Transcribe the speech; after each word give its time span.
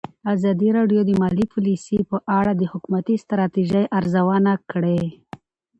ازادي 0.33 0.69
راډیو 0.77 1.01
د 1.05 1.11
مالي 1.21 1.45
پالیسي 1.53 1.97
په 2.09 2.17
اړه 2.37 2.51
د 2.55 2.63
حکومتي 2.71 3.15
ستراتیژۍ 3.23 3.85
ارزونه 3.97 4.53
کړې. 4.71 5.01